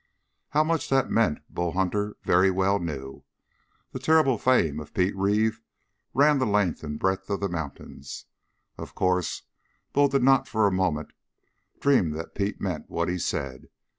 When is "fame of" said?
4.39-4.95